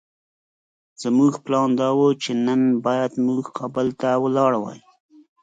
زموږ 1.03 1.33
پلان 1.45 1.69
دا 1.81 1.89
وو 1.97 2.09
چې 2.23 2.31
نن 2.45 2.61
بايد 2.85 3.11
موږ 3.25 3.43
کابل 3.57 3.87
ته 4.01 4.09
ولاړ 4.23 4.53
وای. 4.59 4.79